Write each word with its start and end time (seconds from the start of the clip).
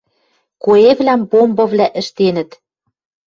Коэвлӓм 0.63 1.21
бомбывлӓ 1.31 1.87
ӹштенӹт. 2.01 2.49